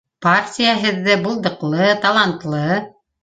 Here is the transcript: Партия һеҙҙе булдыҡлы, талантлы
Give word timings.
Партия 0.27 0.71
һеҙҙе 0.85 1.17
булдыҡлы, 1.27 1.91
талантлы 2.07 2.63